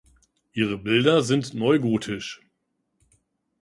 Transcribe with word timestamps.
Ihre 0.53 0.79
Bilder 0.79 1.21
sind 1.21 1.53
neugotisch. 1.53 2.41